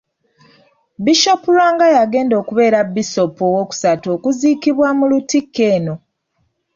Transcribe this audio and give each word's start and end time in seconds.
Bishop 1.03 1.41
Lwanga 1.53 1.85
y'agenda 1.95 2.33
okubeera 2.41 2.79
Bisoopu 2.93 3.41
owookusatu 3.49 4.07
okuziikibwa 4.15 4.87
mu 4.97 5.05
Lutikko 5.11 5.61
eno. 5.75 5.93